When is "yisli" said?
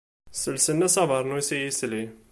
1.61-2.03